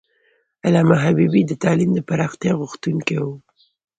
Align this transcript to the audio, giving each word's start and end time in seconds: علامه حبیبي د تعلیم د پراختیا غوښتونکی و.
علامه 0.65 0.97
حبیبي 1.05 1.41
د 1.47 1.51
تعلیم 1.63 1.91
د 1.95 1.99
پراختیا 2.09 2.53
غوښتونکی 2.61 3.17
و. 3.23 3.27